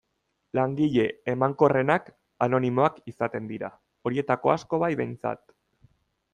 Langile 0.59 1.03
emankorrenak 1.33 2.09
anonimoak 2.47 2.99
izaten 3.13 3.53
dira, 3.53 3.71
horietako 4.11 4.57
asko 4.59 4.81
bai 4.87 4.93
behintzat. 5.03 5.47